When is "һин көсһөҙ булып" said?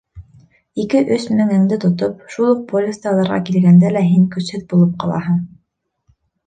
4.11-5.01